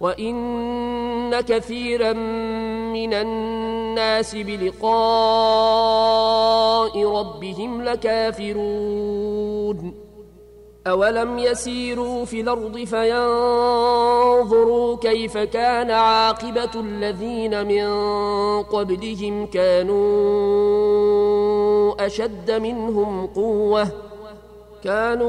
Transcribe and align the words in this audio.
وإن 0.00 1.40
كثيرا 1.40 2.12
من 2.92 3.14
الناس 3.14 4.34
بلقاء 4.34 4.94
ربهم 7.04 7.82
لكافرون 7.82 9.38
أولم 10.86 11.38
يسيروا 11.38 12.24
في 12.24 12.40
الأرض 12.40 12.78
فينظروا 12.78 13.16
كيف 14.96 15.38
كان 15.38 15.90
عاقبة 15.90 16.70
الذين 16.74 17.66
من 17.66 17.88
قبلهم 18.62 19.46
كانوا 19.46 20.06
أشد 22.06 22.50
منهم 22.50 23.26
قوةً 23.26 24.08
كانوا 24.84 25.28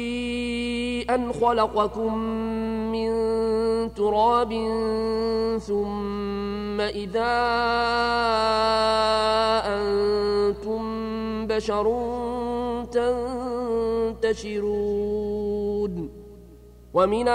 أن 1.09 1.33
خلقكم 1.33 2.17
من 2.91 3.11
تراب 3.93 4.51
ثم 5.59 6.81
إذا 6.81 7.33
أنتم 9.65 10.81
بشر 11.47 11.85
تنتشرون. 14.21 15.01
ومن 16.93 17.27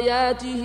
آياته 0.00 0.64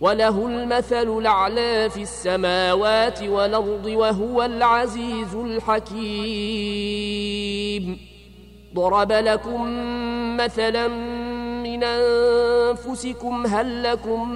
وله 0.00 0.46
المثل 0.46 1.18
الأعلى 1.18 1.90
في 1.90 2.02
السماوات 2.02 3.22
والأرض 3.22 3.86
وهو 3.86 4.42
العزيز 4.42 5.34
الحكيم. 5.34 6.06
ضرب 8.74 9.12
لكم 9.12 9.66
مثلا 10.36 10.88
من 11.62 11.84
أنفسكم 11.84 13.46
هل 13.46 13.82
لكم 13.82 14.30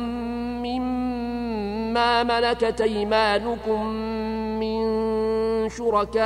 مما 0.63 2.23
ملكت 2.23 2.81
أيمانكم 2.81 3.87
من 4.61 4.81
شركاء؟ 5.69 6.21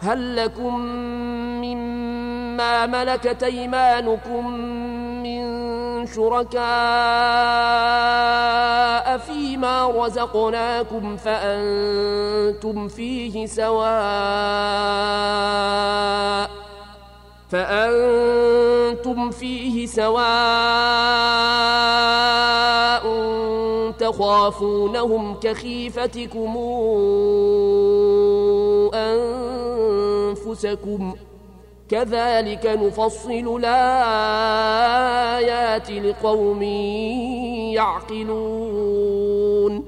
هل 0.00 0.36
لكم 0.36 0.80
مما 1.64 2.86
ملكت 2.86 3.42
أيمانكم 3.42 4.50
من 5.22 5.73
شركاء 6.06 6.64
فيما 9.18 9.86
رزقناكم 9.86 11.16
فأنتم 11.16 12.88
فيه 12.88 13.46
سواء 13.46 13.84
فأنتم 17.50 19.30
فيه 19.30 19.86
سواء 19.86 20.24
تخافونهم 23.98 25.34
كخيفتكم 25.34 26.56
أنفسكم 30.34 31.14
ۖ 31.30 31.33
كذلك 31.88 32.66
نفصل 32.66 33.60
الآيات 33.64 33.90
لقوم 35.90 36.62
يعقلون. 38.12 39.84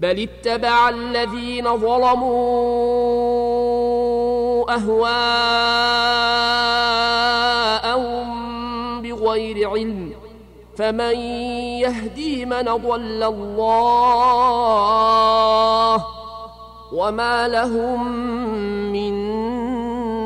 بل 0.00 0.28
اتبع 0.28 0.88
الذين 0.88 1.76
ظلموا 1.76 2.70
أهواءهم 4.74 5.10
بغير 9.02 9.70
علم. 9.70 10.12
فمن 10.76 11.16
يهدي 11.84 12.44
من 12.44 12.62
ضل 12.62 13.22
الله 13.22 14.44
وما 16.92 17.48
لهم 17.48 18.12
من 18.92 19.29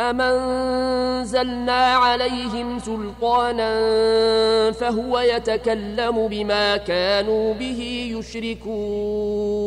أمنزلنا 0.00 1.86
عليهم 1.94 2.78
سلطانا 2.78 3.72
فهو 4.72 5.18
يتكلم 5.18 6.28
بما 6.28 6.76
كانوا 6.76 7.54
به 7.54 8.10
يشركون 8.18 9.64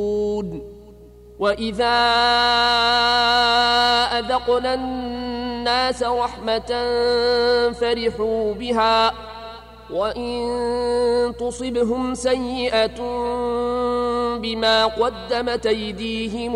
وإذا 1.39 1.97
أذقنا 4.19 4.73
الناس 4.73 6.03
رحمة 6.03 6.69
فرحوا 7.71 8.53
بها 8.53 9.13
وإن 9.89 11.33
تصبهم 11.39 12.15
سيئة 12.15 12.97
بما 14.37 14.85
قدمت 14.85 15.65
أيديهم 15.65 16.55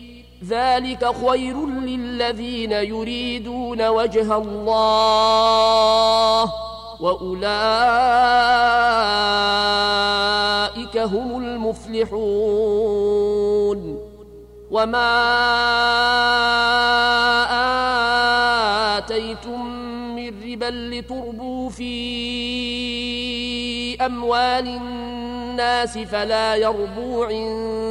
ذلك 0.47 1.15
خير 1.25 1.65
للذين 1.65 2.71
يريدون 2.71 3.87
وجه 3.87 4.37
الله 4.37 4.93
وأولئك 7.01 7.77
هم 10.97 11.37
المفلحون. 11.37 13.01
وما 14.71 15.11
آتيتم 18.97 19.65
من 20.15 20.51
ربا 20.51 20.65
لتربوا 20.65 21.69
في 21.69 21.91
أموال 24.05 24.67
الناس 24.67 25.97
فلا 25.97 26.55
يربو 26.55 27.23
عند 27.23 27.90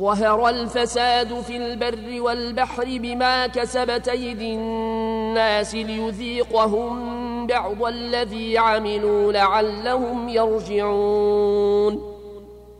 ظهر 0.00 0.48
الفساد 0.48 1.40
في 1.40 1.56
البر 1.56 2.20
والبحر 2.20 2.84
بما 2.84 3.46
كسبت 3.46 4.08
أيدي 4.08 4.54
الناس 4.54 5.74
ليذيقهم 5.74 7.46
بعض 7.46 7.84
الذي 7.84 8.58
عملوا 8.58 9.32
لعلهم 9.32 10.28
يرجعون. 10.28 12.14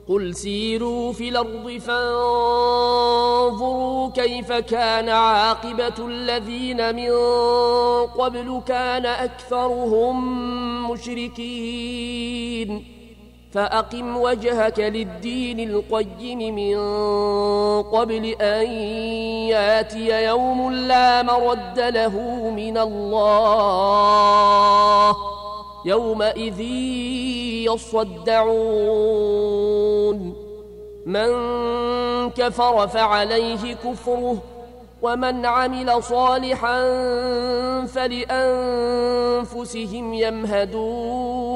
قل 0.09 0.35
سيروا 0.35 1.13
في 1.13 1.29
الأرض 1.29 1.71
فانظروا 1.87 3.31
كيف 4.11 4.53
كان 4.53 5.09
عاقبة 5.09 6.07
الذين 6.07 6.97
من 6.97 7.11
قبل 8.07 8.63
كان 8.67 9.07
أكثرهم 9.07 10.91
مشركين. 10.91 12.85
فأقم 13.55 14.17
وجهك 14.17 14.79
للدين 14.79 15.61
القيم 15.71 16.55
من 16.55 16.77
قبل 17.83 18.27
أن 18.41 18.67
ياتي 19.49 20.25
يوم 20.25 20.73
لا 20.73 21.23
مرد 21.23 21.81
له 21.81 22.19
من 22.51 22.79
الله 22.79 23.97
يومئذ 25.85 26.61
يصدعون. 27.71 28.95
من 31.07 31.31
كفر 32.31 32.89
فعليه 32.89 33.75
كفره 33.75 34.37
ومن 35.03 35.47
عمل 35.47 36.03
صالحا 36.03 36.81
فلأنفسهم 37.87 38.95
يمهدون. 40.15 41.55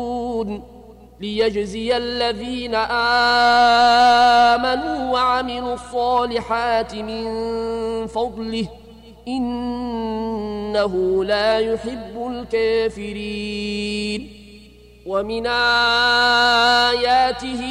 ليجزي 1.21 1.97
الذين 1.97 2.75
آمنوا 4.55 5.13
وعملوا 5.13 5.75
الصالحات 5.75 6.95
من 6.95 7.27
فضله. 8.07 8.69
إنه 9.29 11.25
لا 11.25 11.59
يحب 11.59 12.47
الكافرين. 12.55 14.39
ومن 15.07 15.47
آياته 16.87 17.63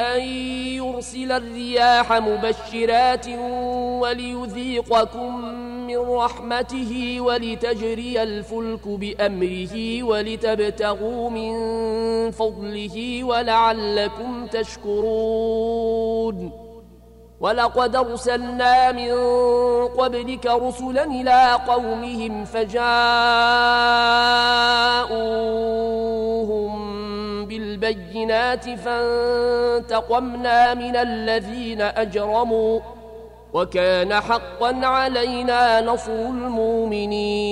أن 0.00 0.22
يرسل 1.02 1.32
الرياح 1.32 2.12
مبشرات 2.12 3.26
وليذيقكم 4.02 5.44
من 5.86 5.98
رحمته 5.98 7.16
ولتجري 7.20 8.22
الفلك 8.22 8.88
بأمره 8.88 10.02
ولتبتغوا 10.02 11.30
من 11.30 11.52
فضله 12.30 13.24
ولعلكم 13.24 14.46
تشكرون. 14.46 15.72
ولقد 17.40 17.96
أرسلنا 17.96 18.92
من 18.92 19.12
قبلك 19.86 20.46
رسلا 20.46 21.04
إلى 21.04 21.58
قومهم 21.66 22.44
فجاءوهم 22.44 22.82
بالبينات 27.82 28.70
فانتقمنا 28.70 30.74
من 30.74 30.96
الذين 30.96 31.80
أجرموا 31.80 32.80
وكان 33.52 34.20
حقا 34.20 34.86
علينا 34.86 35.80
نصر 35.80 36.12
المؤمنين. 36.12 37.42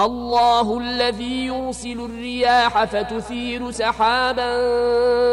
الله 0.00 0.78
الذي 0.78 1.46
يرسل 1.46 2.00
الرياح 2.00 2.84
فتثير 2.84 3.70
سحابا 3.70 4.52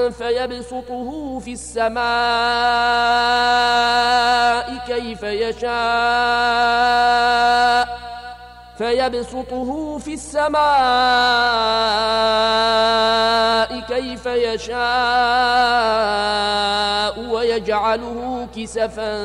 فيبسطه 0.09 1.39
في 1.39 1.53
السماء 1.53 2.05
كيف 4.87 5.23
يشاء. 5.23 5.75
فيبسطه 8.77 9.97
في 9.97 10.13
السماء 10.13 10.55
كيف 13.79 14.25
يشاء 14.25 14.75
ويجعله 17.19 18.47
كسفا 18.55 19.15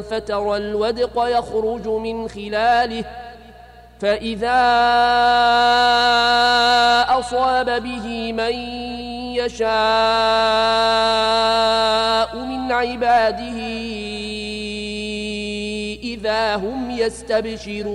فترى 0.00 0.56
الودق 0.56 1.12
يخرج 1.16 1.88
من 1.88 2.28
خلاله 2.28 3.04
فإذا 4.00 4.60
أصاب 7.18 7.82
به 7.82 8.32
من 8.32 8.54
يشاء 9.36 9.70
من 12.36 12.72
عباده 12.72 13.60
إذا 16.30 16.56
هم 16.56 16.90
يستبشرون 16.90 17.92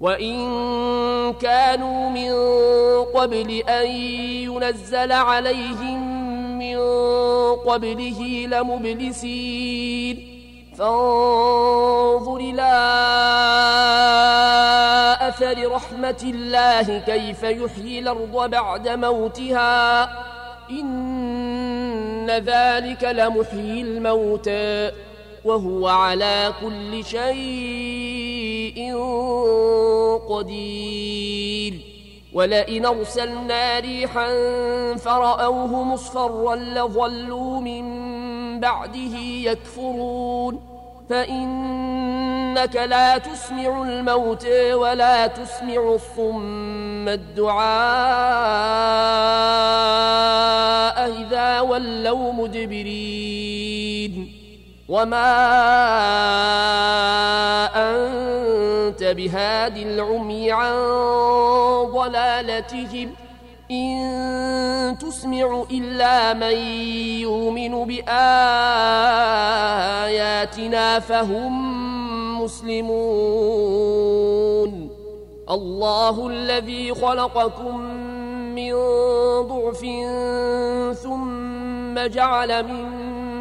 وإن 0.00 0.36
كانوا 1.32 2.10
من 2.10 2.32
قبل 3.14 3.50
أن 3.68 3.86
ينزل 4.48 5.12
عليهم 5.12 6.20
من 6.58 6.78
قبله 7.56 8.46
لمبلسين 8.46 10.16
فانظر 10.78 12.36
إلى 12.36 12.72
أثر 15.20 15.72
رحمة 15.72 16.20
الله 16.24 16.98
كيف 16.98 17.42
يحيي 17.42 17.98
الأرض 17.98 18.50
بعد 18.50 18.88
موتها 18.88 20.02
إن 20.70 22.30
ذلك 22.30 23.04
لمحيي 23.04 23.82
الموتى 23.82 24.90
وهو 25.44 25.88
على 25.88 26.52
كل 26.60 27.04
شيء 27.04 28.96
قدير. 30.28 31.80
ولئن 32.32 32.86
أرسلنا 32.86 33.78
ريحا 33.78 34.28
فرأوه 34.96 35.82
مصفرا 35.82 36.56
لظلوا 36.56 37.60
من 37.60 37.84
بعده 38.60 39.18
يكفرون. 39.18 40.60
فإنك 41.10 42.76
لا 42.76 43.18
تسمع 43.18 43.82
الموت 43.82 44.46
ولا 44.72 45.26
تسمع 45.26 45.94
الصم 45.94 47.08
الدعاء 47.08 47.60
إذا 51.22 51.60
ولوا 51.60 52.32
مدبرين. 52.32 54.39
وما 54.90 55.30
أنت 57.76 59.02
بهاد 59.04 59.76
العمي 59.76 60.52
عن 60.52 60.74
ضلالتهم 61.94 63.10
إن 63.70 64.98
تسمع 64.98 65.64
إلا 65.70 66.34
من 66.34 66.56
يؤمن 67.22 67.84
بآياتنا 67.84 68.08
فهم 70.98 71.52
مسلمون 72.42 73.70
الله 75.50 76.28
الذي 76.28 76.94
خلقكم 76.94 77.80
من 78.54 78.72
ضعف 79.42 79.80
ثم 81.02 82.06
جعل 82.06 82.66
من 82.66 83.10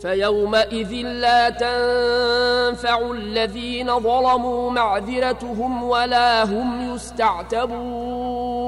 فيومئذ 0.00 0.92
لا 0.92 1.50
تنفع 1.50 3.10
الذين 3.10 4.00
ظلموا 4.00 4.70
معذرتهم 4.70 5.82
ولا 5.82 6.44
هم 6.44 6.94
يستعتبون. 6.94 8.58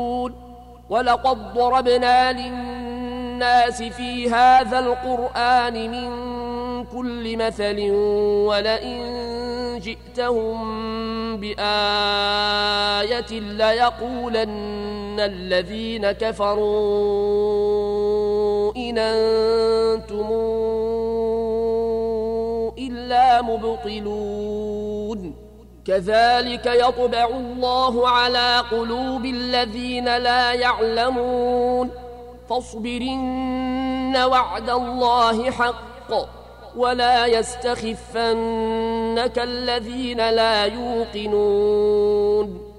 ولقد 0.90 1.54
ضربنا 1.54 2.32
للناس 2.32 3.82
في 3.82 4.30
هذا 4.30 4.78
القرآن 4.78 5.90
من 5.90 6.10
كل 6.84 7.36
مثل 7.36 7.90
ولئن 8.46 9.30
جئتهم 9.80 10.80
بآية 11.36 13.30
ليقولن 13.40 15.20
الذين 15.20 16.12
كفروا 16.12 17.50
إن 18.76 18.98
أنتم 18.98 20.30
إلا 23.30 23.42
مبطلون. 23.42 25.34
كذلك 25.86 26.66
يطبع 26.66 27.24
الله 27.24 28.08
على 28.08 28.64
قلوب 28.70 29.24
الذين 29.24 30.16
لا 30.16 30.52
يعلمون. 30.52 31.90
فاصبرن 32.50 34.16
وعد 34.16 34.70
الله 34.70 35.50
حق 35.50 36.12
ولا 36.76 37.26
يستخفنك 37.26 39.38
الذين 39.38 40.30
لا 40.30 40.64
يوقنون. 40.64 42.69